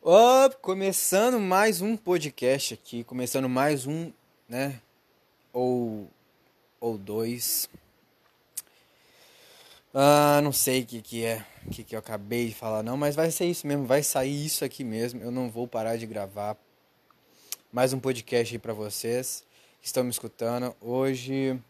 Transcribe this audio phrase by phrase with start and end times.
[0.00, 4.12] Oh, começando mais um podcast aqui, começando mais um,
[4.48, 4.80] né?
[5.52, 6.08] Ou
[6.80, 7.68] ou dois.
[9.92, 12.96] Ah, não sei o que que é, o que que eu acabei de falar não,
[12.96, 15.20] mas vai ser isso mesmo, vai sair isso aqui mesmo.
[15.20, 16.56] Eu não vou parar de gravar
[17.72, 19.44] mais um podcast aí para vocês
[19.80, 20.74] que estão me escutando.
[20.80, 21.60] Hoje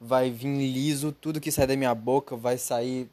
[0.00, 3.10] vai vir liso, tudo que sai da minha boca vai sair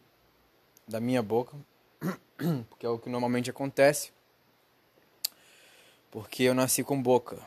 [0.88, 1.58] da minha boca,
[2.70, 4.15] porque é o que normalmente acontece.
[6.16, 7.38] Porque eu nasci com boca.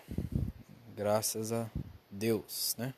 [0.95, 1.70] Graças a
[2.10, 2.92] Deus, né?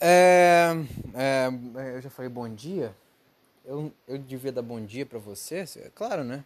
[0.00, 0.68] É,
[1.12, 2.94] é, eu já falei bom dia.
[3.64, 5.64] Eu, eu devia dar bom dia pra você?
[5.74, 6.44] É claro, né?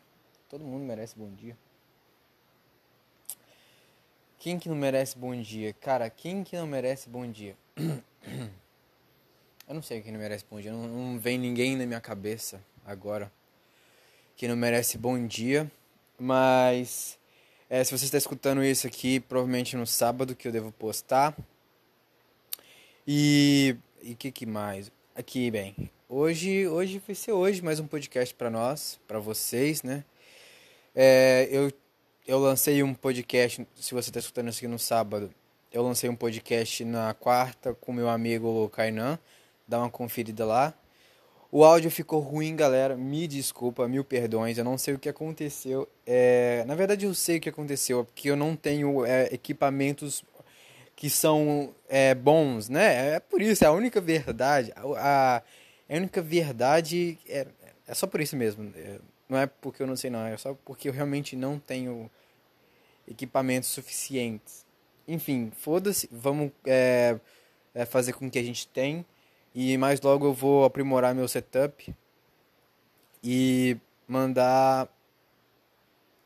[0.49, 1.55] Todo mundo merece bom dia.
[4.39, 5.75] Quem que não merece bom dia?
[5.75, 7.55] Cara, quem que não merece bom dia?
[9.69, 10.73] Eu não sei quem não merece bom dia.
[10.73, 13.31] Não, não vem ninguém na minha cabeça agora
[14.35, 15.71] que não merece bom dia.
[16.19, 17.19] Mas
[17.69, 21.35] é, se você está escutando isso aqui, provavelmente no sábado que eu devo postar.
[23.07, 24.93] E o que, que mais?
[25.15, 30.05] Aqui, bem, hoje, hoje vai ser hoje mais um podcast para nós, para vocês, né?
[30.95, 31.73] É, eu,
[32.27, 35.33] eu lancei um podcast, se você está escutando isso aqui no sábado,
[35.73, 39.19] eu lancei um podcast na quarta com meu amigo Kainan,
[39.67, 40.75] dá uma conferida lá.
[41.55, 42.97] O áudio ficou ruim, galera.
[42.97, 44.57] Me desculpa, mil perdões.
[44.57, 45.87] Eu não sei o que aconteceu.
[46.07, 46.65] É...
[46.67, 50.25] Na verdade, eu sei o que aconteceu, é porque eu não tenho é, equipamentos
[50.97, 53.17] que são é, bons, né?
[53.17, 54.73] É por isso, é a única verdade.
[54.77, 55.43] A,
[55.91, 57.47] a única verdade é,
[57.87, 58.73] é só por isso mesmo.
[58.75, 60.25] É, não é porque eu não sei, não.
[60.25, 62.11] É só porque eu realmente não tenho
[63.07, 64.65] equipamentos suficientes.
[65.07, 66.09] Enfim, foda-se.
[66.11, 67.19] Vamos é,
[67.75, 69.05] é, fazer com que a gente tem.
[69.55, 71.95] E mais logo eu vou aprimorar meu setup
[73.23, 73.77] e
[74.09, 74.89] mandar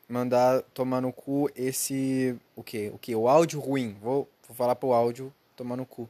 [0.09, 2.91] mandar tomar no cu esse o que?
[2.91, 3.15] O que?
[3.17, 3.97] O áudio ruim.
[4.01, 6.09] Vou, vou falar pro áudio tomar no cu.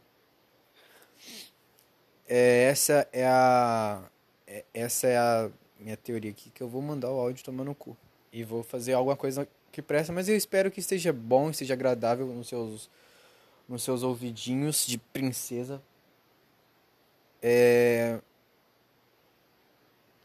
[2.29, 4.03] É, essa é a
[4.47, 7.75] é, essa é a minha teoria aqui que eu vou mandar o áudio tomar no
[7.75, 7.97] cu
[8.33, 12.27] e vou fazer alguma coisa que presta, mas eu espero que esteja bom, esteja agradável
[12.27, 12.91] nos seus
[13.69, 15.83] nos seus ouvidinhos de princesa
[17.43, 18.19] é...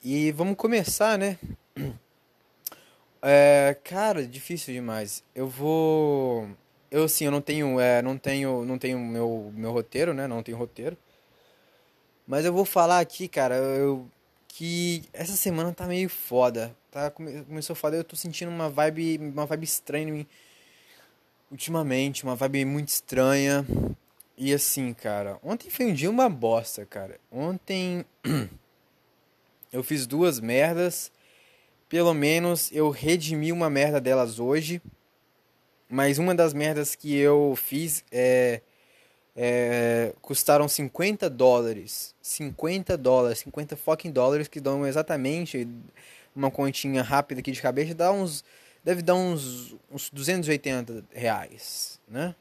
[0.04, 1.38] E vamos começar, né?
[3.24, 5.24] É, cara, difícil demais.
[5.36, 6.50] Eu vou,
[6.90, 10.28] eu sim, eu não tenho, é, não tenho, não tenho meu meu roteiro, né?
[10.28, 10.98] Não tenho roteiro.
[12.26, 14.10] Mas eu vou falar aqui, cara, eu
[14.48, 16.76] que essa semana tá meio foda.
[16.92, 20.28] Tá começou foda, eu tô sentindo uma vibe, uma vibe estranha em mim
[21.52, 23.66] ultimamente, uma vibe muito estranha.
[24.44, 27.20] E assim, cara, ontem foi um dia uma bosta, cara.
[27.32, 28.04] Ontem
[29.72, 31.12] eu fiz duas merdas.
[31.88, 34.82] Pelo menos eu redimi uma merda delas hoje.
[35.88, 38.62] Mas uma das merdas que eu fiz é,
[39.36, 42.16] é, custaram 50 dólares.
[42.20, 45.68] 50 dólares, 50 fucking dólares que dão exatamente
[46.36, 48.44] uma continha rápida aqui de cabeça, dá uns
[48.84, 52.34] deve dar uns, uns 280 reais, né?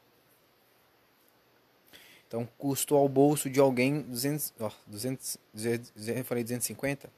[2.31, 7.09] Então, custo ao bolso de alguém 200, ó, 200, 200, eu falei 250?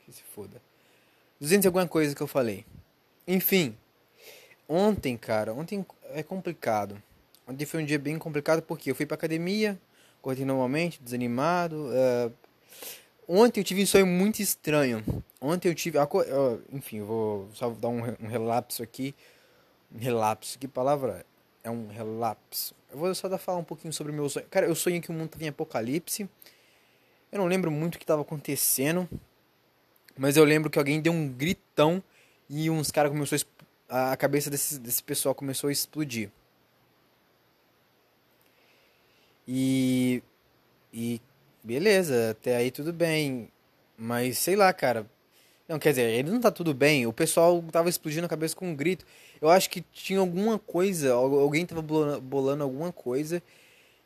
[0.00, 0.60] Que se foda.
[1.40, 2.66] 200 e alguma coisa que eu falei.
[3.26, 3.74] Enfim,
[4.68, 7.02] ontem, cara, ontem é complicado.
[7.48, 9.80] Ontem foi um dia bem complicado porque eu fui pra academia,
[10.20, 11.86] corri normalmente, desanimado.
[11.86, 12.30] Uh,
[13.26, 15.02] ontem eu tive um sonho muito estranho.
[15.40, 15.96] Ontem eu tive.
[15.96, 19.14] Uh, enfim, eu vou só dar um, um relapso aqui.
[19.90, 21.24] Um relapso, que palavra
[21.64, 22.76] é um relapso?
[22.90, 24.46] Eu vou só dar falar um pouquinho sobre o meu sonho.
[24.50, 26.28] Cara, eu sonhei que o mundo estava em apocalipse.
[27.30, 29.08] Eu não lembro muito o que estava acontecendo.
[30.16, 32.02] Mas eu lembro que alguém deu um gritão
[32.48, 33.38] e uns caras começou
[33.88, 36.30] a, a cabeça desse, desse pessoal começou a explodir.
[39.46, 40.22] E
[40.92, 41.20] e
[41.62, 43.50] beleza, até aí tudo bem.
[43.96, 45.06] Mas sei lá, cara,
[45.68, 47.06] não, quer dizer, ele não tá tudo bem.
[47.06, 49.04] O pessoal tava explodindo a cabeça com um grito.
[49.40, 53.42] Eu acho que tinha alguma coisa, alguém tava bolando alguma coisa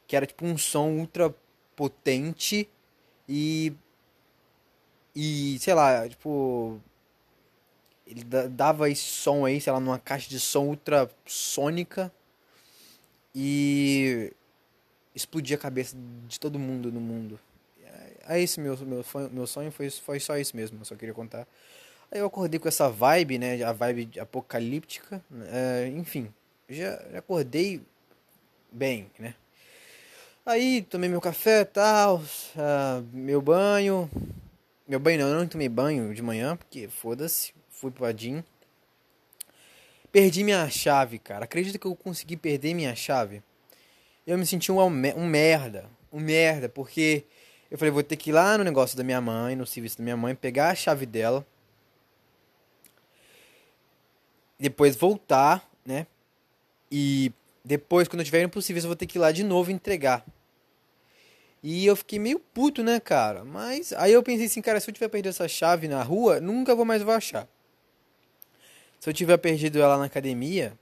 [0.06, 1.34] que era tipo um som ultra
[1.76, 2.68] potente
[3.28, 3.72] e
[5.14, 6.80] e sei lá, tipo
[8.06, 12.12] ele dava esse som aí, sei lá, numa caixa de som ultra sônica
[13.34, 14.32] e
[15.14, 15.96] explodia a cabeça
[16.28, 17.38] de todo mundo no mundo
[18.28, 21.46] é esse meu, meu, meu sonho, foi, foi só isso mesmo, eu só queria contar.
[22.10, 26.32] Aí eu acordei com essa vibe, né, a vibe apocalíptica, é, enfim,
[26.68, 27.80] já, já acordei
[28.70, 29.34] bem, né.
[30.44, 34.10] Aí tomei meu café, tal, uh, meu banho,
[34.88, 38.42] meu banho não, eu não tomei banho de manhã, porque foda-se, fui pro Adim,
[40.12, 41.44] perdi minha chave, cara.
[41.44, 43.42] Acredita que eu consegui perder minha chave?
[44.26, 45.86] Eu me senti um, um merda.
[46.12, 47.24] Um merda, porque
[47.72, 50.04] eu falei, vou ter que ir lá no negócio da minha mãe, no serviço da
[50.04, 51.44] minha mãe, pegar a chave dela.
[54.58, 56.06] Depois voltar, né?
[56.90, 57.32] E
[57.64, 59.70] depois, quando eu tiver indo pro serviço, eu vou ter que ir lá de novo
[59.70, 60.22] entregar.
[61.62, 63.42] E eu fiquei meio puto, né, cara?
[63.42, 66.74] Mas aí eu pensei assim, cara, se eu tiver perdido essa chave na rua, nunca
[66.74, 67.48] vou mais vou achar.
[69.00, 70.78] Se eu tiver perdido ela na academia,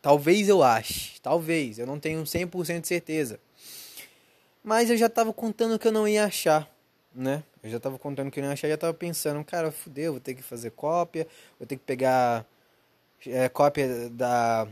[0.00, 1.20] talvez eu ache.
[1.20, 1.78] Talvez.
[1.78, 3.38] Eu não tenho 100% de certeza.
[4.68, 6.70] Mas eu já tava contando que eu não ia achar,
[7.14, 7.42] né?
[7.62, 10.20] Eu já tava contando que eu não ia achar, já tava pensando, cara, fudeu, vou
[10.20, 11.26] ter que fazer cópia,
[11.58, 12.44] vou ter que pegar
[13.26, 14.68] é, cópia da,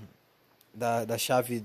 [0.75, 1.65] da, da chave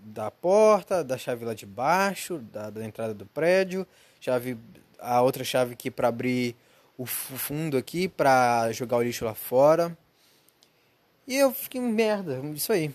[0.00, 3.86] da porta, da chave lá de baixo, da, da entrada do prédio,
[4.18, 4.56] chave
[4.98, 6.56] a outra chave aqui para abrir
[6.96, 9.94] o fundo aqui para jogar o lixo lá fora.
[11.26, 12.90] E eu fiquei merda, isso aí.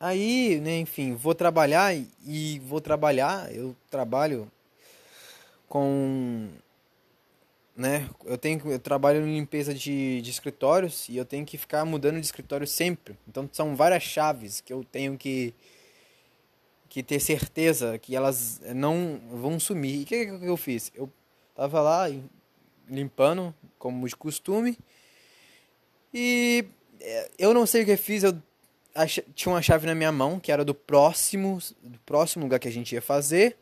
[0.00, 1.94] Aí, né, enfim, vou trabalhar
[2.26, 4.50] e vou trabalhar, eu trabalho
[5.68, 6.48] com
[7.76, 11.84] né, eu tenho eu trabalho em limpeza de, de escritórios e eu tenho que ficar
[11.84, 13.16] mudando de escritório sempre.
[13.28, 15.54] Então são várias chaves que eu tenho que
[16.88, 20.00] que ter certeza que elas não vão sumir.
[20.00, 20.90] E o que, que eu fiz?
[20.94, 21.08] Eu
[21.60, 22.06] Tava lá
[22.88, 24.78] limpando, como de costume.
[26.14, 26.64] E
[26.98, 28.32] é, eu não sei o que eu fiz, eu.
[29.34, 32.72] Tinha uma chave na minha mão, que era do próximo, do próximo lugar que a
[32.72, 33.56] gente ia fazer.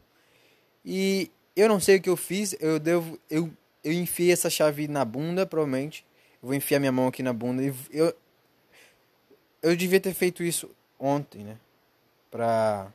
[0.85, 3.51] E eu não sei o que eu fiz, eu devo eu
[3.85, 6.05] eu enfiei essa chave na bunda, provavelmente.
[6.43, 8.15] Eu vou enfiar minha mão aqui na bunda e eu
[9.63, 11.57] eu devia ter feito isso ontem, né?
[12.31, 12.93] Pra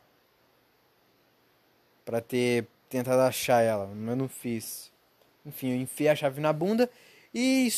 [2.06, 4.92] para ter tentado achar ela, mas não fiz.
[5.46, 6.90] Enfim, eu enfiei a chave na bunda
[7.34, 7.70] e,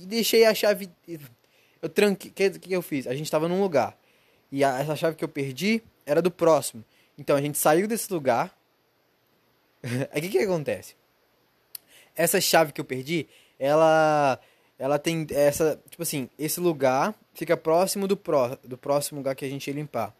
[0.00, 0.90] e deixei a chave.
[1.82, 2.30] Eu tranquei.
[2.30, 3.06] O que, que eu fiz?
[3.06, 3.98] A gente estava num lugar.
[4.50, 6.84] E a, essa chave que eu perdi era do próximo.
[7.16, 8.56] Então a gente saiu desse lugar.
[10.14, 10.94] O que, que acontece?
[12.14, 13.26] Essa chave que eu perdi,
[13.58, 14.38] ela.
[14.78, 15.80] Ela tem essa.
[15.88, 19.74] Tipo assim, esse lugar fica próximo do, pró, do próximo lugar que a gente ia
[19.74, 20.14] limpar.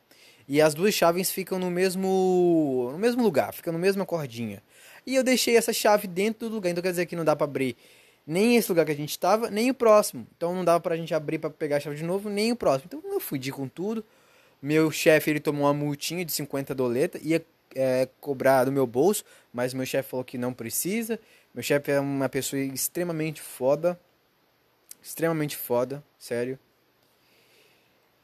[0.47, 2.91] E as duas chaves ficam no mesmo.
[2.93, 4.62] no mesmo lugar, ficam na mesma cordinha.
[5.06, 6.71] E eu deixei essa chave dentro do lugar.
[6.71, 7.77] Então quer dizer que não dá para abrir
[8.27, 10.27] nem esse lugar que a gente estava, nem o próximo.
[10.37, 12.85] Então não dava pra gente abrir para pegar a chave de novo, nem o próximo.
[12.87, 14.05] Então eu fudi com tudo.
[14.61, 19.25] Meu chefe ele tomou uma multinha de 50 doleta, ia é, cobrar do meu bolso,
[19.53, 21.19] mas meu chefe falou que não precisa.
[21.55, 23.99] Meu chefe é uma pessoa extremamente foda.
[25.03, 26.59] Extremamente foda, sério.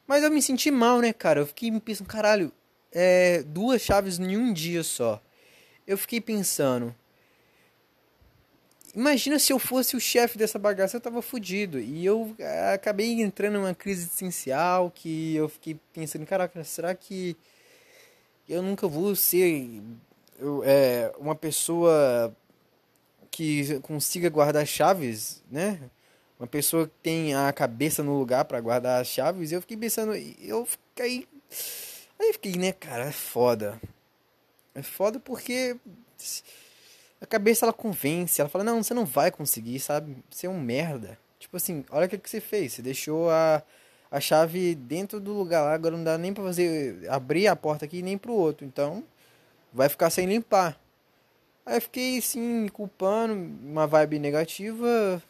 [0.05, 1.39] Mas eu me senti mal, né, cara?
[1.41, 2.51] Eu fiquei me pensando, caralho,
[2.91, 5.21] é, duas chaves em um dia só
[5.87, 6.93] eu fiquei pensando.
[8.97, 11.79] Imagina se eu fosse o chefe dessa bagaça, eu tava fudido.
[11.79, 17.37] E eu eh, acabei entrando numa crise existencial que eu fiquei pensando, caraca, será que
[18.49, 19.83] eu nunca vou ser
[20.39, 22.35] eu, é, uma pessoa
[23.29, 25.79] que consiga guardar chaves, né?
[26.39, 29.51] Uma pessoa que tem a cabeça no lugar para guardar as chaves.
[29.51, 31.27] Eu fiquei pensando, eu fiquei.
[32.19, 33.79] Aí fiquei, né, cara, é foda.
[34.73, 35.77] É foda porque
[37.19, 40.17] a cabeça ela convence, ela fala, não, você não vai conseguir, sabe?
[40.29, 41.17] Você é um merda.
[41.39, 42.73] Tipo assim, olha o que, que você fez.
[42.73, 43.63] Você deixou a,
[44.11, 47.85] a chave dentro do lugar lá, agora não dá nem pra fazer abrir a porta
[47.85, 48.65] aqui nem pro outro.
[48.65, 49.03] Então,
[49.73, 50.79] vai ficar sem limpar.
[51.65, 55.21] Aí eu fiquei assim, me culpando, uma vibe negativa.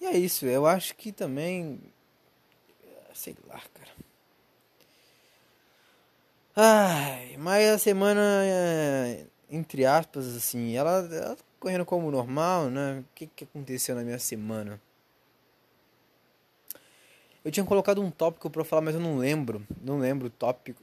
[0.00, 1.80] E é isso, eu acho que também.
[3.14, 3.90] Sei lá, cara.
[6.54, 13.00] Ai, mas a semana, é, entre aspas, assim, ela, ela tá correndo como normal, né?
[13.00, 14.80] O que, que aconteceu na minha semana?
[17.44, 19.66] Eu tinha colocado um tópico pra falar, mas eu não lembro.
[19.82, 20.82] Não lembro o tópico.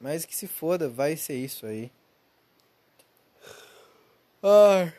[0.00, 1.90] Mas que se foda, vai ser isso aí.
[4.42, 4.92] Ai.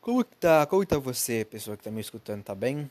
[0.00, 0.66] Como que tá?
[0.66, 2.42] Como que tá você, pessoa que tá me escutando?
[2.44, 2.90] Tá bem?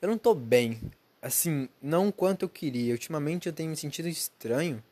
[0.00, 0.80] Eu não tô bem
[1.22, 2.92] assim, não quanto eu queria.
[2.92, 4.82] Ultimamente eu tenho me sentido estranho.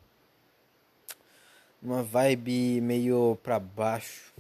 [1.82, 4.34] Uma vibe meio pra baixo.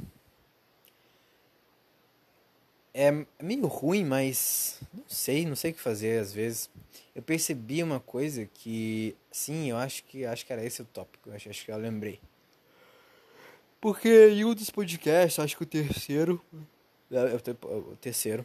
[2.92, 6.68] É meio ruim, mas não sei, não sei o que fazer às vezes.
[7.14, 11.30] Eu percebi uma coisa que, sim, eu acho que acho que era esse o tópico,
[11.30, 12.20] acho, acho que eu lembrei.
[13.80, 16.44] Porque em um dos podcasts, acho que o terceiro,
[17.10, 18.44] é, o terceiro,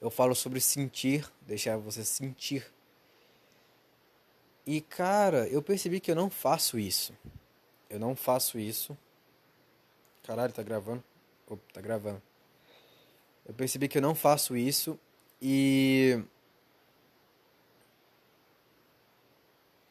[0.00, 2.66] eu falo sobre sentir, deixar você sentir.
[4.66, 7.12] E cara, eu percebi que eu não faço isso.
[7.88, 8.96] Eu não faço isso.
[10.22, 11.02] Caralho, tá gravando?
[11.46, 12.22] Opa, tá gravando.
[13.46, 14.98] Eu percebi que eu não faço isso
[15.40, 16.22] e.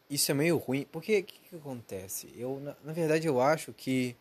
[0.10, 2.32] Isso é meio ruim, porque o que, que, acontece?
[2.38, 4.16] Eu, na, na verdade, eu acho que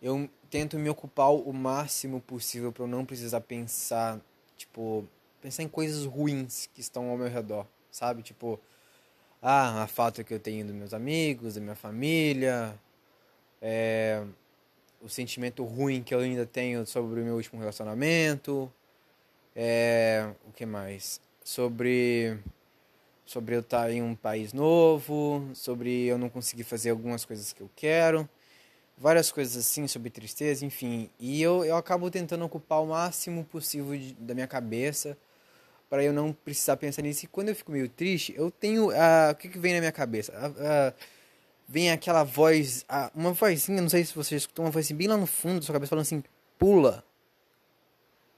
[0.00, 4.18] eu tento me ocupar o máximo possível para eu não precisar pensar,
[4.62, 5.04] tipo,
[5.40, 8.22] pensar em coisas ruins que estão ao meu redor, sabe?
[8.22, 8.58] Tipo,
[9.40, 12.78] ah, a falta que eu tenho dos meus amigos, da minha família,
[13.60, 14.24] é,
[15.00, 18.72] o sentimento ruim que eu ainda tenho sobre o meu último relacionamento,
[19.54, 21.20] é, o que mais?
[21.44, 22.38] Sobre
[23.24, 27.62] sobre eu estar em um país novo, sobre eu não conseguir fazer algumas coisas que
[27.62, 28.28] eu quero,
[28.96, 31.10] várias coisas assim sobre tristeza, enfim.
[31.18, 35.16] E eu, eu acabo tentando ocupar o máximo possível de, da minha cabeça
[35.92, 37.26] para eu não precisar pensar nisso.
[37.26, 38.88] E quando eu fico meio triste, eu tenho.
[38.88, 40.32] Uh, o que, que vem na minha cabeça?
[40.32, 40.94] Uh,
[41.68, 42.84] vem aquela voz,
[43.14, 45.66] uma vozinha, não sei se você escutou, uma voz assim, bem lá no fundo da
[45.66, 46.24] sua cabeça falando assim:
[46.58, 47.04] pula.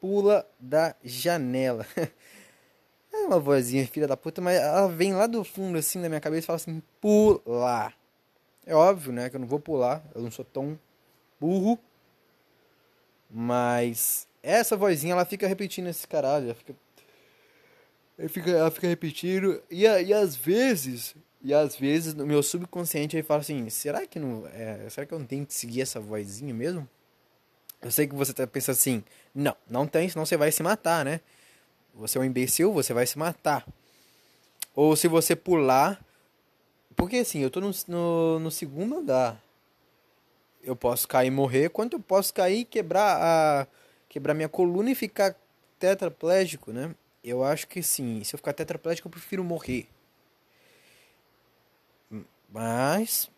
[0.00, 1.86] Pula da janela.
[3.12, 6.20] é uma vozinha, filha da puta, mas ela vem lá do fundo assim da minha
[6.20, 7.92] cabeça e fala assim: pula.
[8.66, 10.78] É óbvio, né, que eu não vou pular, eu não sou tão
[11.40, 11.78] burro.
[13.30, 16.74] Mas essa vozinha ela fica repetindo esse caralho, ela fica
[18.16, 23.14] ela fica, ela fica repetindo e, e às vezes e às vezes no meu subconsciente
[23.14, 24.46] ele fala assim: será que não.
[24.46, 26.88] É, será que eu não tenho que seguir essa vozinha mesmo?
[27.82, 29.04] Eu sei que você tá pensando assim:
[29.34, 31.20] não, não tem, senão você vai se matar, né?
[31.94, 33.66] Você é um imbecil, você vai se matar.
[34.74, 36.02] Ou se você pular.
[36.96, 39.42] Porque assim, eu tô no, no, no segundo andar.
[40.62, 43.66] Eu posso cair e morrer, quanto eu posso cair e quebrar a.
[44.08, 45.36] quebrar minha coluna e ficar
[45.78, 46.94] tetraplégico, né?
[47.22, 48.22] Eu acho que sim.
[48.24, 49.88] Se eu ficar tetraplégico, eu prefiro morrer.
[52.50, 53.30] Mas.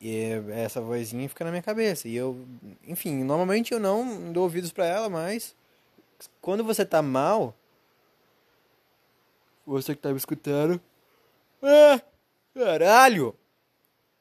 [0.00, 2.08] E essa vozinha fica na minha cabeça.
[2.08, 2.46] E eu.
[2.86, 5.54] Enfim, normalmente eu não dou ouvidos para ela, mas.
[6.40, 7.54] Quando você tá mal.
[9.66, 10.80] Você que tá me escutando.
[11.62, 12.00] Ah!
[12.54, 13.36] Caralho!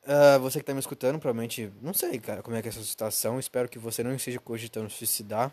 [0.03, 1.71] Uh, você que tá me escutando, provavelmente.
[1.81, 3.39] Não sei, cara, como é que é essa situação.
[3.39, 5.51] Espero que você não esteja cogitando suicidar.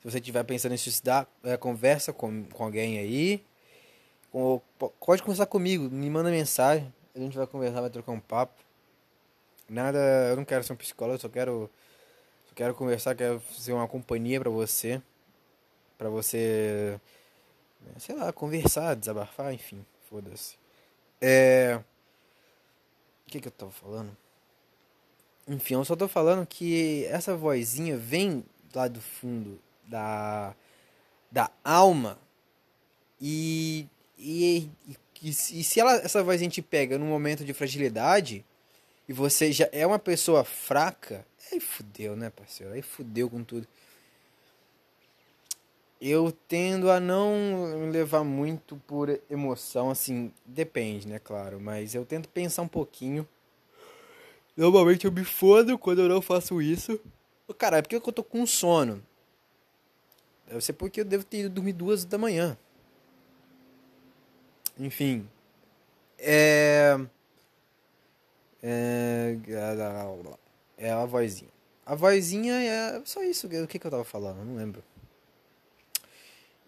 [0.00, 3.44] Se você estiver pensando em suicidar, é, conversa com, com alguém aí
[5.00, 8.60] pode conversar comigo, me manda mensagem, a gente vai conversar, vai trocar um papo.
[9.68, 11.70] Nada, eu não quero ser um psicólogo, só quero
[12.46, 15.02] só quero conversar, quero fazer uma companhia para você,
[15.98, 17.00] para você
[17.98, 20.56] sei lá, conversar, desabafar, enfim, foda-se.
[21.20, 21.80] É
[23.26, 24.16] O que que eu tava falando?
[25.48, 28.44] Enfim, eu só tô falando que essa vozinha vem
[28.74, 30.54] lá do fundo da
[31.30, 32.18] da alma
[33.20, 33.86] e
[34.18, 38.44] e, e, e, se ela, essa voz a gente pega num momento de fragilidade
[39.08, 42.72] e você já é uma pessoa fraca, aí fudeu, né, parceiro?
[42.72, 43.68] Aí fudeu com tudo.
[46.00, 52.28] Eu tendo a não levar muito por emoção, assim, depende, né, claro, mas eu tento
[52.28, 53.26] pensar um pouquinho.
[54.56, 57.00] Normalmente eu me fodo quando eu não faço isso.
[57.58, 59.02] Cara, é porque eu tô com sono.
[60.46, 62.56] Deve ser porque eu devo ter ido dormir duas da manhã.
[64.78, 65.28] Enfim.
[66.18, 66.98] É.
[68.62, 69.36] É.
[70.78, 71.50] É a vozinha.
[71.84, 73.46] A vozinha é só isso.
[73.46, 74.38] O que, que eu tava falando?
[74.38, 74.82] Eu não lembro.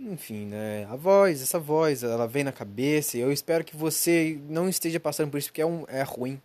[0.00, 0.84] Enfim, né?
[0.86, 3.18] A voz, essa voz, ela vem na cabeça.
[3.18, 6.40] Eu espero que você não esteja passando por isso, porque é, um, é ruim.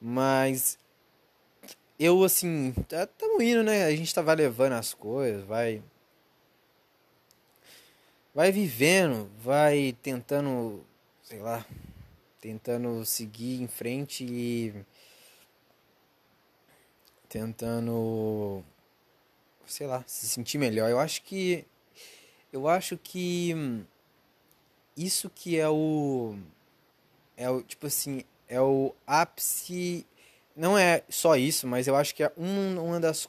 [0.00, 0.78] Mas.
[1.98, 2.74] Eu, assim.
[2.76, 3.84] Estamos tá, indo, né?
[3.84, 5.82] A gente tá, vai levando as coisas, vai
[8.36, 10.84] vai vivendo, vai tentando,
[11.22, 11.64] sei lá,
[12.38, 14.74] tentando seguir em frente e
[17.30, 18.62] tentando,
[19.64, 20.90] sei lá, se sentir melhor.
[20.90, 21.64] Eu acho que
[22.56, 23.54] eu acho que
[24.96, 26.34] isso que é o
[27.36, 30.06] é o tipo assim, é o ápice,
[30.56, 33.28] não é só isso, mas eu acho que é um, uma das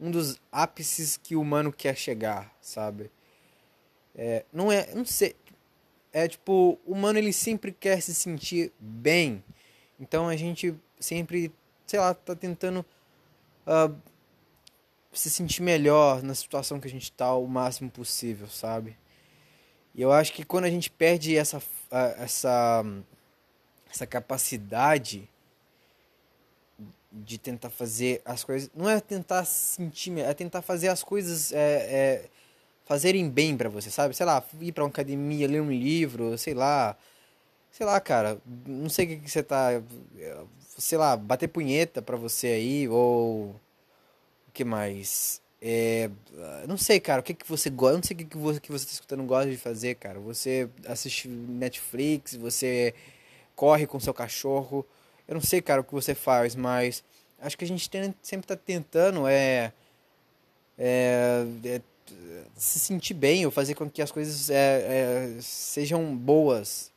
[0.00, 3.08] um dos ápices que o humano quer chegar, sabe?
[4.16, 5.36] É, não é, não sei.
[6.12, 9.44] É tipo, o humano ele sempre quer se sentir bem.
[10.00, 11.52] Então a gente sempre,
[11.86, 12.84] sei lá, tá tentando
[13.64, 13.94] uh,
[15.18, 18.96] se sentir melhor na situação que a gente tá o máximo possível, sabe?
[19.94, 21.62] E eu acho que quando a gente perde essa,
[22.18, 22.84] essa,
[23.90, 25.28] essa capacidade
[27.10, 28.70] de tentar fazer as coisas.
[28.74, 32.24] Não é tentar sentir, é tentar fazer as coisas é, é,
[32.84, 34.14] fazerem bem para você, sabe?
[34.14, 36.96] Sei lá, ir para uma academia, ler um livro, sei lá,
[37.70, 39.68] sei lá, cara, não sei o que, que você tá,
[40.78, 43.54] sei lá, bater punheta pra você aí, ou
[44.56, 45.42] que mais?
[45.60, 46.08] É,
[46.66, 48.72] não sei, cara, o que, que você gosta, não sei o que, que você, que
[48.72, 50.18] você tá escutando gosta de fazer, cara.
[50.20, 52.94] Você assiste Netflix, você
[53.54, 54.86] corre com seu cachorro,
[55.28, 57.04] eu não sei, cara, o que você faz, mas
[57.38, 59.72] acho que a gente tem, sempre tá tentando é,
[60.78, 61.80] é, é,
[62.56, 66.90] se sentir bem ou fazer com que as coisas é, é sejam boas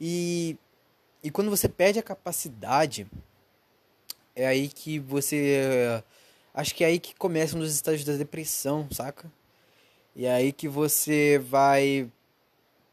[0.00, 0.56] e,
[1.22, 3.06] e quando você perde a capacidade,
[4.38, 6.02] é aí que você.
[6.58, 9.30] Acho que é aí que começam os estágios da depressão, saca?
[10.16, 12.10] E é aí que você vai.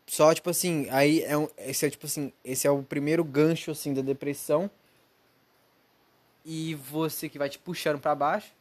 [0.06, 3.72] Só, tipo assim, aí é um, esse é tipo assim, esse é o primeiro gancho
[3.72, 4.70] assim da depressão.
[6.46, 8.54] E você que vai te puxando para baixo.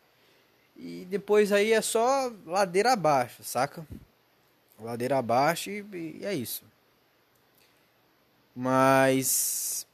[0.75, 3.87] E depois aí é só ladeira abaixo, saca?
[4.81, 6.65] Ladeira abaixo e, e é isso.
[8.57, 9.87] Mas.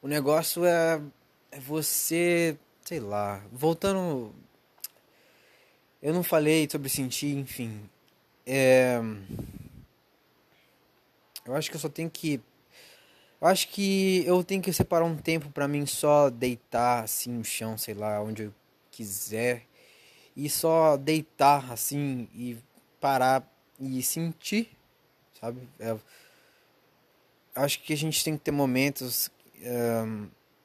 [0.00, 0.98] O negócio é
[1.60, 2.56] você.
[2.84, 3.42] Sei lá.
[3.52, 4.34] Voltando.
[6.02, 7.88] Eu não falei sobre sentir, enfim.
[8.46, 9.00] É.
[11.44, 12.40] Eu acho que eu só tenho que.
[13.40, 17.44] Eu acho que eu tenho que separar um tempo para mim só deitar assim no
[17.44, 18.54] chão, sei lá, onde eu
[18.90, 19.66] quiser.
[20.36, 22.56] E só deitar assim e
[23.00, 23.46] parar
[23.80, 24.70] e sentir
[25.42, 25.68] sabe?
[25.80, 25.96] É,
[27.56, 29.28] acho que a gente tem que ter momentos,
[29.60, 30.04] é,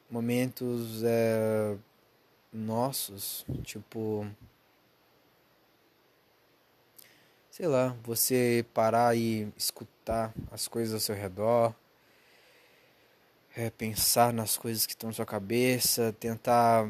[0.10, 1.78] momentos é,
[2.52, 4.26] nossos, tipo,
[7.50, 11.74] sei lá, você parar e escutar as coisas ao seu redor,
[13.56, 16.88] é, pensar nas coisas que estão na sua cabeça, tentar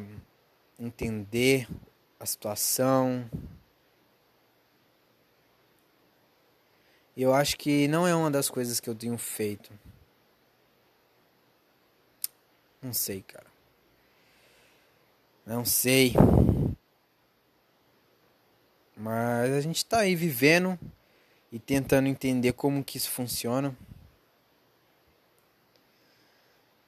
[0.79, 1.67] entender
[2.19, 3.29] a situação,
[7.17, 9.71] eu acho que não é uma das coisas que eu tenho feito.
[12.87, 13.45] Não sei, cara.
[15.45, 16.13] Não sei.
[18.95, 20.79] Mas a gente tá aí vivendo
[21.51, 23.75] e tentando entender como que isso funciona.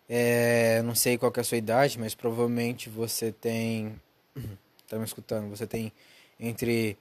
[0.08, 4.02] É, não sei qual é a sua idade, mas provavelmente você tem.
[4.88, 5.50] Tá me escutando?
[5.50, 5.92] Você tem
[6.40, 6.98] entre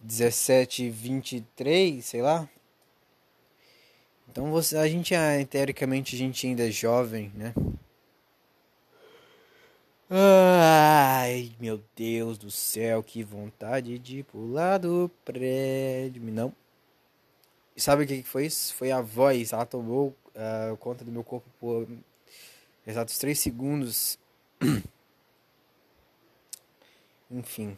[0.00, 2.46] 17 e 23, sei lá.
[4.28, 7.54] Então você, a gente, é, teoricamente, a gente ainda é jovem, né?
[10.12, 16.22] Ai, meu Deus do céu, que vontade de pular do prédio.
[16.22, 16.54] Não.
[17.76, 18.74] E sabe o que foi isso?
[18.74, 19.52] Foi a voz.
[19.52, 21.86] Ela tomou uh, conta do meu corpo por
[22.86, 24.18] exatos 3 segundos.
[27.30, 27.76] Enfim.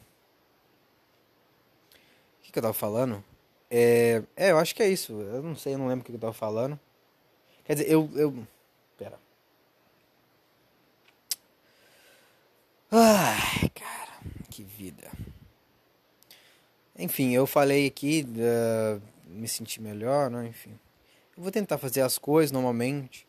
[2.38, 3.22] O que, que eu tava falando?
[3.68, 5.12] É, é, eu acho que é isso.
[5.12, 6.78] Eu não sei, eu não lembro o que eu tava falando.
[7.64, 8.08] Quer dizer, eu.
[8.14, 8.46] eu
[12.94, 15.10] Ai, cara, que vida.
[16.98, 20.46] Enfim, eu falei aqui, uh, me sentir melhor, né?
[20.46, 20.78] Enfim.
[21.34, 23.26] Eu vou tentar fazer as coisas normalmente.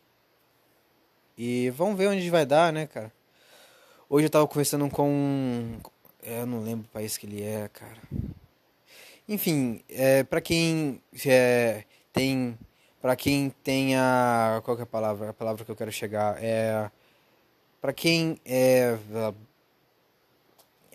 [1.37, 3.09] E vamos ver onde vai dar, né, cara?
[4.09, 5.79] Hoje eu tava conversando com.
[6.21, 8.01] Eu não lembro o país que ele é, cara.
[9.29, 12.59] Enfim, é, para quem é, tem.
[13.01, 14.61] para quem tem a.
[14.65, 15.29] Qual é a palavra?
[15.29, 16.91] A palavra que eu quero chegar é.
[17.79, 18.97] para quem é.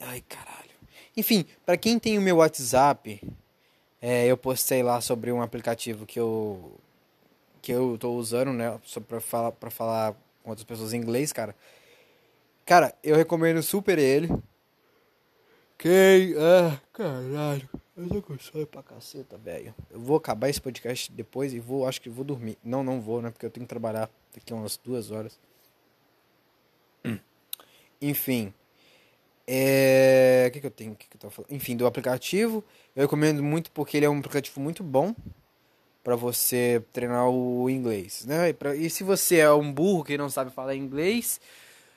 [0.01, 0.71] Ai, caralho.
[1.17, 3.21] Enfim, para quem tem o meu WhatsApp,
[4.01, 6.79] é, eu postei lá sobre um aplicativo que eu.
[7.61, 8.79] que eu tô usando, né?
[8.85, 11.55] Só pra falar, pra falar com outras pessoas em inglês, cara.
[12.65, 14.29] Cara, eu recomendo super ele.
[15.77, 16.35] Quem.
[16.37, 17.69] Ah, caralho.
[17.97, 19.75] Eu tô com sono pra caceta, velho.
[19.91, 22.57] Eu vou acabar esse podcast depois e vou, acho que vou dormir.
[22.63, 23.31] Não, não vou, né?
[23.31, 25.39] Porque eu tenho que trabalhar daqui umas duas horas.
[28.01, 28.55] Enfim.
[29.51, 30.47] É...
[30.49, 30.93] O que, que eu tenho?
[30.93, 31.53] O que, que eu tô falando?
[31.53, 32.63] Enfim, do aplicativo.
[32.95, 35.15] Eu recomendo muito porque ele é um aplicativo muito bom
[36.05, 38.51] para você treinar o inglês, né?
[38.51, 38.77] E, pra...
[38.77, 41.41] e, se você é um burro que não sabe falar inglês,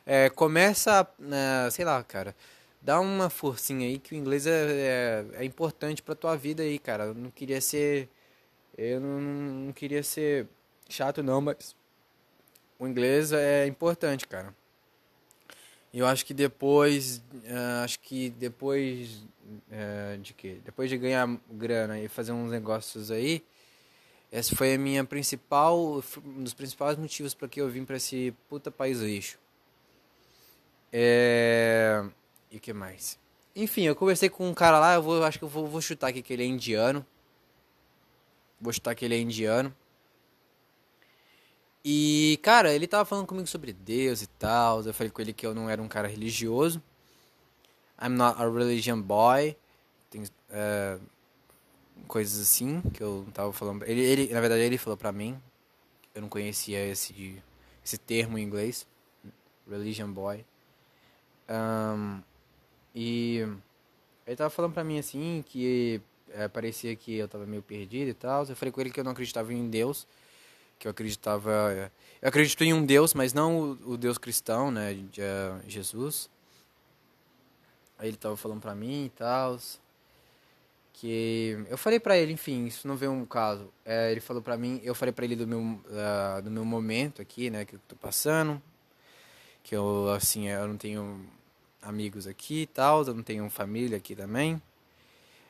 [0.05, 2.35] é, começa, né, sei lá, cara
[2.81, 6.79] dá uma forcinha aí que o inglês é, é, é importante pra tua vida aí,
[6.79, 7.05] cara.
[7.05, 8.09] Eu não queria ser.
[8.77, 10.47] Eu não, não queria ser
[10.89, 11.75] chato, não, mas
[12.79, 14.53] o inglês é importante, cara.
[15.93, 17.17] Eu acho que depois.
[17.17, 19.25] Uh, acho que depois.
[19.69, 20.59] Uh, de quê?
[20.63, 23.43] Depois de ganhar grana e fazer uns negócios aí.
[24.31, 26.01] Esse foi a minha principal.
[26.25, 29.37] Um dos principais motivos para que eu vim para esse puta país lixo.
[30.91, 32.03] É.
[32.49, 33.19] E o que mais?
[33.53, 36.07] Enfim, eu conversei com um cara lá, eu vou, acho que eu vou, vou chutar
[36.07, 37.05] aqui que ele é indiano.
[38.59, 39.75] Vou chutar que ele é indiano.
[41.83, 44.83] E, cara, ele tava falando comigo sobre Deus e tal.
[44.83, 46.81] Eu falei com ele que eu não era um cara religioso.
[48.01, 49.55] I'm not a religion boy.
[50.09, 50.99] Tem é,
[52.07, 53.83] coisas assim que eu tava falando.
[53.83, 55.41] Ele, ele, na verdade, ele falou pra mim.
[56.13, 57.41] Eu não conhecia esse,
[57.83, 58.85] esse termo em inglês.
[59.67, 60.45] Religion boy.
[61.49, 62.21] Um,
[62.93, 63.39] e
[64.27, 68.13] ele tava falando pra mim assim que é, parecia que eu tava meio perdido e
[68.13, 68.45] tal.
[68.45, 70.05] Eu falei com ele que eu não acreditava em Deus
[70.81, 71.91] que eu acreditava.
[72.19, 74.95] Eu acredito em um Deus, mas não o, Deus cristão, né?
[74.95, 76.27] De, uh, Jesus.
[77.99, 79.59] Aí ele tava falando pra mim e tal.
[80.91, 83.71] Que eu falei pra ele, enfim, isso não veio um caso.
[83.85, 87.21] É, ele falou pra mim, eu falei pra ele do meu, uh, do meu momento
[87.21, 87.63] aqui, né?
[87.63, 88.59] Que eu tô passando.
[89.63, 91.23] Que eu, assim, eu não tenho
[91.79, 94.59] amigos aqui e tal, eu não tenho família aqui também.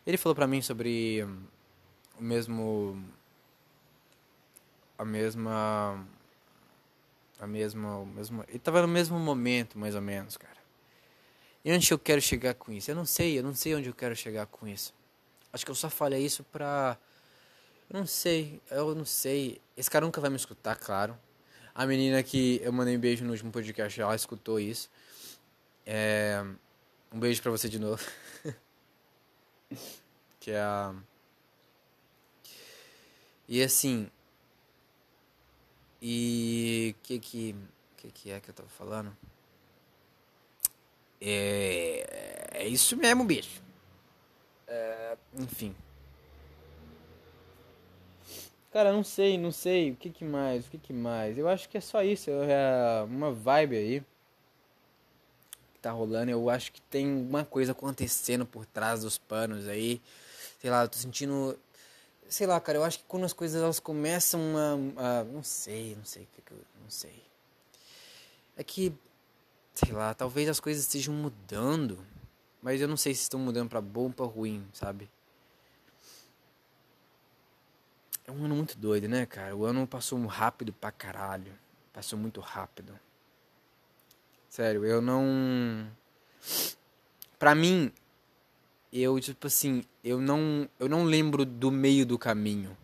[0.06, 1.26] Ele falou pra mim sobre
[2.20, 3.02] o mesmo
[5.02, 6.06] a mesma
[7.40, 10.62] a mesma mesmo ele tava no mesmo momento mais ou menos cara.
[11.66, 12.92] E onde eu quero chegar com isso?
[12.92, 14.94] Eu não sei eu não sei onde eu quero chegar com isso.
[15.52, 16.96] Acho que eu só falei isso pra
[17.90, 19.60] eu não sei eu não sei.
[19.76, 21.18] Esse cara nunca vai me escutar claro.
[21.74, 24.88] A menina que eu mandei um beijo no último podcast ela escutou isso.
[25.84, 26.46] É,
[27.12, 28.04] um beijo pra você de novo.
[30.40, 30.96] Que é a
[33.48, 34.10] e assim
[36.02, 37.56] e o que que,
[37.98, 39.16] que que é que eu tava falando?
[41.22, 43.62] É, é isso mesmo, bicho.
[44.68, 45.76] É, enfim.
[48.72, 49.92] Cara, não sei, não sei.
[49.92, 50.66] O que que mais?
[50.66, 51.38] O que que mais?
[51.38, 52.32] Eu acho que é só isso.
[52.32, 54.00] É uma vibe aí
[55.74, 56.32] que tá rolando.
[56.32, 60.02] Eu acho que tem uma coisa acontecendo por trás dos panos aí.
[60.60, 61.60] Sei lá, eu tô sentindo
[62.32, 64.42] sei lá, cara, eu acho que quando as coisas elas começam
[64.98, 67.24] a, a não sei, não sei o que, não sei.
[68.56, 68.94] É que
[69.74, 72.06] sei lá, talvez as coisas estejam mudando,
[72.62, 75.10] mas eu não sei se estão mudando para bom ou para ruim, sabe?
[78.26, 79.56] É um ano muito doido, né, cara?
[79.56, 81.54] O ano passou rápido pra caralho.
[81.92, 82.98] Passou muito rápido.
[84.48, 85.90] Sério, eu não.
[87.38, 87.92] Pra mim,
[88.92, 92.76] eu, tipo assim, eu não, eu não lembro do meio do caminho.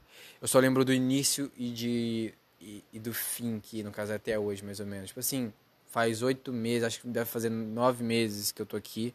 [0.42, 4.16] Eu só lembro do início e, de, e, e do fim, que no caso é
[4.16, 5.10] até hoje, mais ou menos.
[5.10, 5.52] Tipo assim,
[5.90, 9.14] faz oito meses, acho que deve fazer nove meses que eu tô aqui.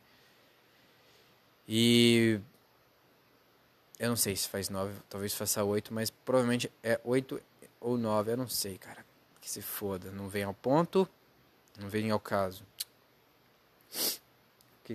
[1.67, 2.41] E.
[3.99, 7.41] Eu não sei se faz nove, talvez faça oito, mas provavelmente é oito
[7.81, 9.05] ou nove, eu não sei, cara.
[9.41, 11.09] Que se foda, não vem ao ponto,
[11.79, 12.65] não vem ao caso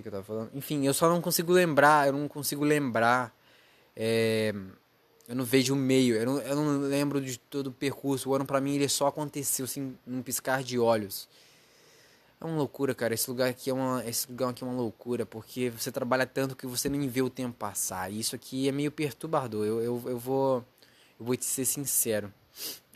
[0.02, 0.50] que, eu tava falando?
[0.54, 3.34] Enfim, eu só não consigo lembrar, eu não consigo lembrar.
[3.96, 4.54] É,
[5.28, 8.30] eu não vejo o meio, eu não, eu não lembro de todo o percurso.
[8.30, 11.28] O ano pra mim ele só aconteceu assim, num piscar de olhos.
[12.40, 13.14] É uma loucura, cara.
[13.14, 16.54] Esse lugar aqui é uma, esse lugar aqui é uma loucura, porque você trabalha tanto
[16.56, 18.10] que você nem vê o tempo passar.
[18.10, 19.66] E isso aqui é meio perturbador.
[19.66, 20.64] Eu, eu, eu vou
[21.18, 22.32] eu vou te ser sincero.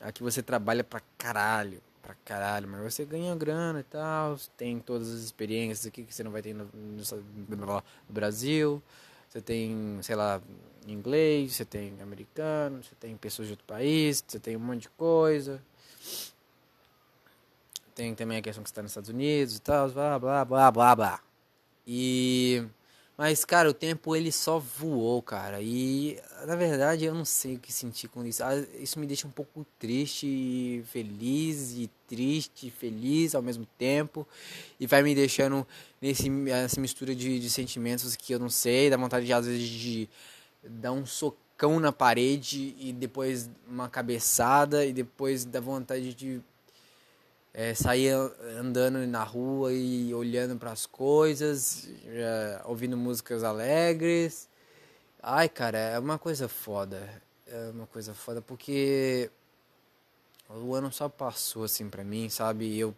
[0.00, 5.10] Aqui você trabalha pra caralho pra caralho, mas você ganha grana e tal, tem todas
[5.12, 7.02] as experiências aqui que você não vai ter no, no,
[7.48, 8.82] no Brasil,
[9.28, 10.42] você tem, sei lá,
[10.86, 14.88] inglês, você tem americano, você tem pessoas de outro país, você tem um monte de
[14.90, 15.62] coisa.
[17.94, 20.70] Tem também a questão que você está nos Estados Unidos e tal, blá, blá, blá,
[20.70, 21.20] blá, blá.
[21.86, 22.64] E
[23.16, 25.60] mas, cara, o tempo ele só voou, cara.
[25.60, 28.42] E, na verdade, eu não sei o que sentir com isso.
[28.42, 33.66] Ah, isso me deixa um pouco triste e feliz, e triste e feliz ao mesmo
[33.78, 34.26] tempo.
[34.80, 35.66] E vai me deixando
[36.00, 38.88] nesse, nessa mistura de, de sentimentos que eu não sei.
[38.88, 40.08] Dá vontade, de, às vezes, de
[40.64, 44.86] dar um socão na parede e depois uma cabeçada.
[44.86, 46.40] E depois dá vontade de
[47.54, 48.10] é, sair
[48.58, 54.48] andando na rua e olhando para as coisas, é, ouvindo músicas alegres.
[55.22, 57.22] Ai, cara, é uma coisa foda.
[57.46, 59.30] É uma coisa foda porque
[60.48, 62.66] o ano só passou assim pra mim, sabe?
[62.66, 62.94] E eu.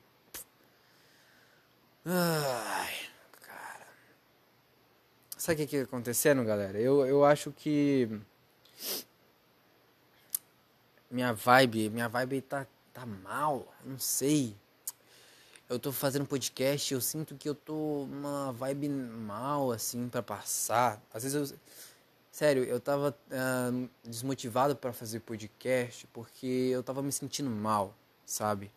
[2.07, 2.95] Ai,
[3.43, 3.87] cara.
[5.37, 6.79] Sabe o que, que tá acontecendo, galera?
[6.79, 8.09] Eu, eu acho que.
[11.11, 14.57] Minha vibe, minha vibe tá tá mal, não sei.
[15.69, 21.03] Eu tô fazendo podcast, eu sinto que eu tô uma vibe mal, assim, para passar.
[21.13, 21.59] Às vezes eu.
[22.31, 28.71] Sério, eu tava uh, desmotivado para fazer podcast porque eu tava me sentindo mal, sabe?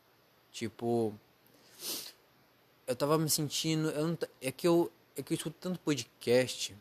[0.52, 1.14] Tipo.
[2.88, 3.90] Eu tava me sentindo.
[3.92, 6.76] Eu não, é, que eu, é que eu escuto tanto podcast,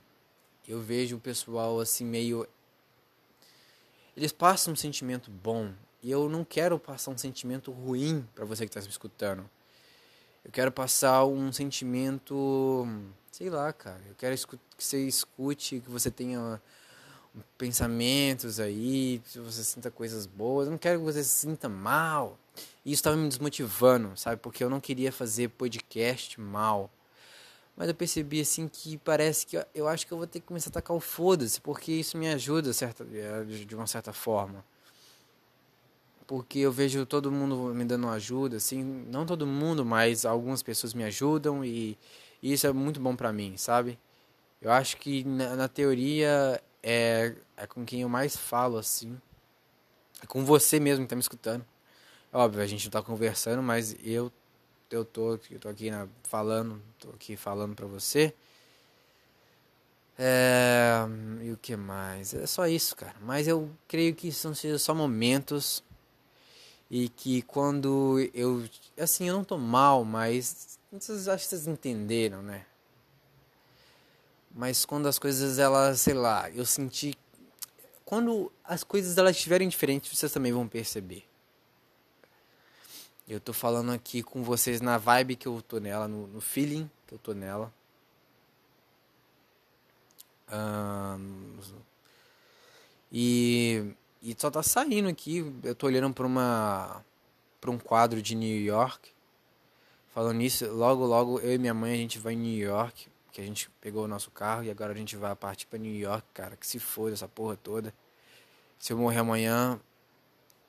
[0.67, 2.47] eu vejo o pessoal assim meio
[4.17, 5.75] eles passam um sentimento bom.
[6.07, 9.45] E eu não quero passar um sentimento ruim para você que está me escutando.
[10.45, 12.87] Eu quero passar um sentimento,
[13.33, 14.01] sei lá, cara.
[14.09, 16.63] Eu quero que você escute, que você tenha
[17.59, 20.69] pensamentos aí, que você sinta coisas boas.
[20.69, 22.39] Eu não quero que você se sinta mal.
[22.85, 24.37] E isso estava me desmotivando, sabe?
[24.37, 26.89] Porque eu não queria fazer podcast mal.
[27.77, 30.71] Mas eu percebi assim que parece que eu acho que eu vou ter que começar
[30.71, 34.65] a tacar o foda-se, porque isso me ajuda certa, de uma certa forma.
[36.27, 40.93] Porque eu vejo todo mundo me dando ajuda, assim, não todo mundo, mas algumas pessoas
[40.93, 41.97] me ajudam e,
[42.43, 43.99] e isso é muito bom para mim, sabe?
[44.61, 49.17] Eu acho que na, na, teoria é, é com quem eu mais falo, assim.
[50.23, 51.65] É com você mesmo que tá me escutando.
[52.33, 54.33] Óbvio, a gente não tá conversando, mas eu
[54.91, 55.91] eu tô, eu tô aqui
[56.25, 58.35] falando, tô aqui falando para você.
[60.19, 61.05] É,
[61.43, 62.35] e o que mais?
[62.35, 63.17] É só isso, cara.
[63.21, 65.83] Mas eu creio que são só momentos
[66.91, 68.65] e que quando eu,
[68.99, 72.65] assim, eu não tô mal, mas vocês acho que vocês entenderam, né?
[74.55, 77.17] Mas quando as coisas elas, sei lá, eu senti
[78.05, 81.25] quando as coisas elas estiverem diferentes, vocês também vão perceber.
[83.29, 86.89] Eu tô falando aqui com vocês na vibe que eu tô nela, no, no feeling
[87.05, 87.73] que eu tô nela.
[93.11, 93.93] E,
[94.27, 95.55] e só tá saindo aqui.
[95.63, 97.05] Eu tô olhando pra uma
[97.61, 99.11] para um quadro de New York.
[100.09, 103.41] Falando nisso, logo logo eu e minha mãe a gente vai em New York, que
[103.41, 106.27] a gente pegou o nosso carro e agora a gente vai partir para New York,
[106.35, 107.95] cara, que se foda essa porra toda.
[108.79, 109.81] Se eu morrer amanhã,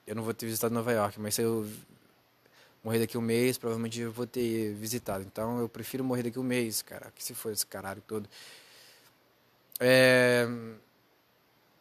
[0.06, 1.68] eu não vou ter visitado Nova York, mas se eu
[2.84, 5.24] morrer daqui um mês, provavelmente eu vou ter visitado.
[5.24, 7.12] Então eu prefiro morrer daqui um mês, cara.
[7.16, 8.30] Que se for esse caralho todo.
[9.80, 10.48] É...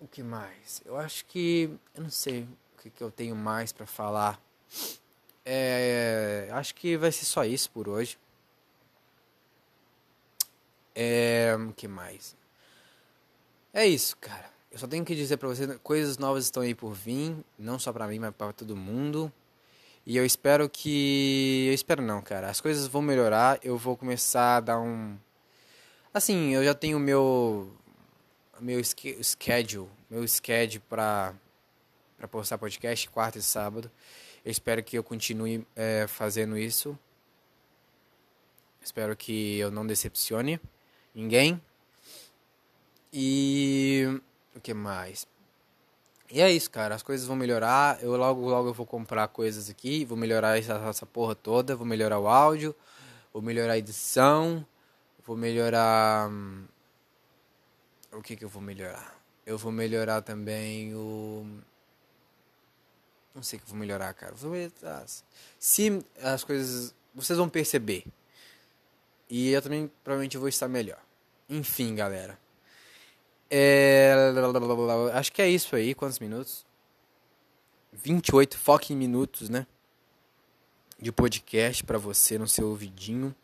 [0.06, 0.80] O que mais?
[0.84, 1.68] Eu acho que.
[1.92, 4.40] Eu não sei o que, que eu tenho mais para falar.
[5.44, 6.48] É...
[6.52, 8.16] Acho que vai ser só isso por hoje.
[10.94, 11.56] É...
[11.68, 12.36] O que mais?
[13.74, 14.48] É isso, cara.
[14.70, 17.92] Eu só tenho que dizer pra você, coisas novas estão aí por vir, não só
[17.92, 19.32] pra mim, mas pra todo mundo.
[20.06, 21.66] E eu espero que.
[21.68, 22.48] Eu espero não, cara.
[22.48, 23.58] As coisas vão melhorar.
[23.60, 25.18] Eu vou começar a dar um.
[26.14, 27.72] Assim, eu já tenho meu.
[28.60, 29.95] Meu schedule.
[30.08, 31.34] Meu schedule pra
[32.30, 33.90] postar podcast quarta e sábado.
[34.44, 36.96] Eu espero que eu continue é, fazendo isso.
[38.80, 40.60] Espero que eu não decepcione
[41.12, 41.60] ninguém.
[43.12, 44.20] E.
[44.54, 45.26] O que mais?
[46.30, 46.94] E é isso, cara.
[46.94, 48.00] As coisas vão melhorar.
[48.00, 50.04] Eu logo, logo eu vou comprar coisas aqui.
[50.04, 51.74] Vou melhorar essa, essa porra toda.
[51.74, 52.76] Vou melhorar o áudio.
[53.32, 54.64] Vou melhorar a edição.
[55.26, 56.30] Vou melhorar.
[56.30, 56.64] Hum,
[58.12, 59.15] o que que eu vou melhorar?
[59.46, 61.46] Eu vou melhorar também o.
[63.32, 64.34] Não sei o que vou melhorar, cara.
[64.34, 65.06] Vou melhorar.
[65.58, 66.92] Se as coisas.
[67.14, 68.04] Vocês vão perceber.
[69.30, 71.00] E eu também provavelmente vou estar melhor.
[71.48, 72.38] Enfim, galera.
[73.48, 74.12] É...
[75.14, 75.94] Acho que é isso aí.
[75.94, 76.66] Quantos minutos?
[77.92, 79.66] 28 fucking minutos, né?
[81.00, 83.34] De podcast para você no seu ouvidinho.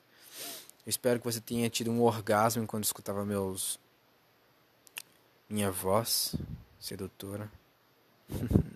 [0.84, 3.78] Eu espero que você tenha tido um orgasmo enquanto escutava meus.
[5.48, 6.34] Minha voz
[6.78, 7.50] sedutora.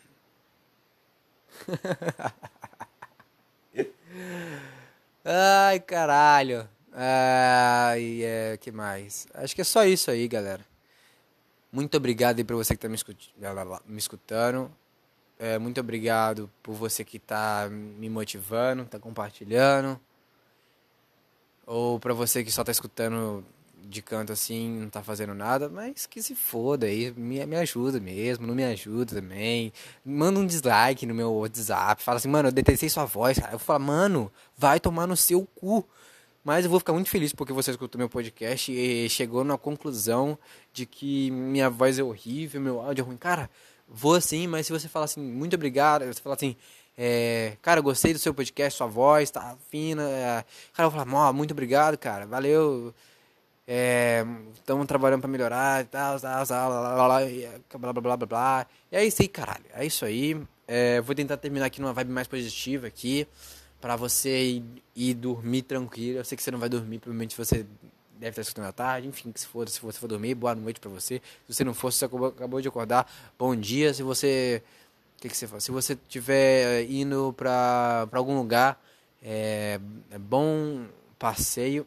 [5.25, 6.69] Ai, caralho.
[6.93, 9.27] Ai, é, que mais?
[9.35, 10.65] Acho que é só isso aí, galera.
[11.73, 12.97] Muito obrigado aí para você que está me,
[13.87, 14.71] me escutando.
[15.39, 20.01] É, muito obrigado por você que está me motivando, está compartilhando.
[21.67, 23.45] Ou para você que só está escutando
[23.89, 28.01] de canto assim, não está fazendo nada, mas que se foda aí, me, me ajuda
[28.01, 29.73] mesmo, não me ajuda também.
[30.05, 33.53] Manda um dislike no meu WhatsApp, fala assim, mano, eu detestei sua voz, cara.
[33.53, 35.87] Eu falo, mano, vai tomar no seu cu.
[36.45, 40.39] Mas eu vou ficar muito feliz porque você escutou meu podcast e chegou na conclusão
[40.73, 43.17] de que minha voz é horrível, meu áudio é ruim.
[43.17, 43.51] Cara,
[43.89, 46.55] vou assim, mas se você falar assim, muito obrigado, você falar assim,
[46.97, 50.09] é, cara, gostei do seu podcast, sua voz tá fina.
[50.09, 52.95] É, cara, eu vou falar, muito obrigado, cara, valeu.
[53.67, 58.67] Estamos é, trabalhando para melhorar e tal, tal, tal, blá, blá, blá, blá, blá, blá.
[58.93, 59.65] E é isso aí, caralho.
[59.75, 60.41] É isso aí.
[60.69, 63.27] É, vou tentar terminar aqui numa vibe mais positiva aqui
[63.81, 66.19] para você ir, ir, dormir tranquilo.
[66.19, 67.67] Eu sei que você não vai dormir, provavelmente você
[68.19, 69.09] deve estar escutando à tarde.
[69.09, 71.21] Enfim, que se for, se você for dormir, boa noite para você.
[71.47, 73.93] Se você não for, se você acabou, acabou de acordar, bom dia.
[73.93, 74.63] Se você
[75.17, 75.65] o que, que você faz?
[75.65, 78.79] Se você estiver indo para algum lugar,
[79.23, 80.85] é, é, bom
[81.19, 81.87] passeio.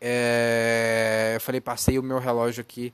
[0.00, 2.92] É, eu falei passeio, o meu relógio aqui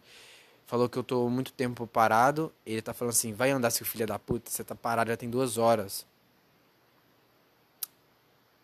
[0.66, 2.52] falou que eu tô muito tempo parado.
[2.64, 5.28] Ele tá falando assim: vai andar, seu filho da puta, você tá parado já tem
[5.30, 6.06] duas horas.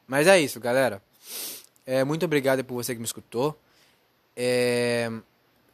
[0.07, 1.03] Mas é isso, galera.
[1.87, 3.57] É, muito obrigado por você que me escutou.
[4.37, 5.11] É,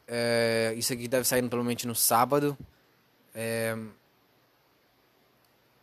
[0.06, 2.56] é, isso aqui deve sair provavelmente no sábado.
[3.34, 3.76] É,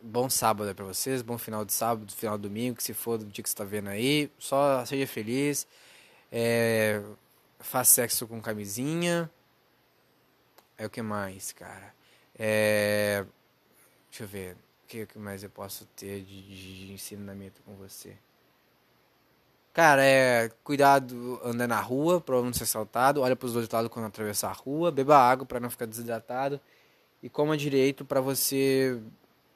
[0.00, 3.18] bom sábado aí pra vocês, bom final de sábado, final de domingo, que se for
[3.18, 4.30] do dia que você tá vendo aí.
[4.38, 5.66] Só seja feliz.
[6.36, 7.00] É,
[7.60, 9.30] faz sexo com camisinha.
[10.76, 11.94] É o que mais, cara?
[12.36, 13.24] É,
[14.10, 14.56] deixa eu ver.
[14.82, 18.16] O que mais eu posso ter de, de ensinamento com você?
[19.72, 23.20] Cara, é cuidado andando na rua para não ser assaltado.
[23.20, 24.90] Olha para os dois lados quando atravessar a rua.
[24.90, 26.60] Beba água para não ficar desidratado.
[27.22, 29.00] E coma direito para você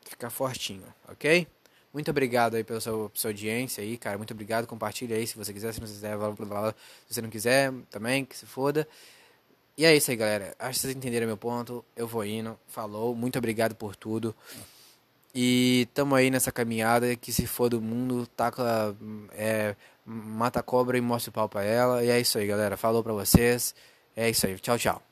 [0.05, 1.47] ficar fortinho, ok?
[1.93, 4.19] Muito obrigado aí pela sua, sua, audiência aí, cara.
[4.19, 4.67] Muito obrigado.
[4.67, 5.73] Compartilha aí se você quiser.
[5.73, 6.75] Se não quiser, blá, blá, blá.
[7.07, 8.87] se você não quiser, também, que se foda.
[9.77, 10.55] E é isso aí, galera.
[10.59, 11.85] Acho que vocês entenderam meu ponto.
[11.97, 12.59] Eu vou indo.
[12.67, 13.15] Falou.
[13.15, 14.35] Muito obrigado por tudo.
[15.35, 18.95] E tamo aí nessa caminhada que se for do mundo, taca,
[19.33, 22.05] é, mata a cobra e mostra o pau pra ela.
[22.05, 22.77] E é isso aí, galera.
[22.77, 23.75] Falou pra vocês.
[24.17, 24.59] É isso aí.
[24.59, 25.08] Tchau, tchau.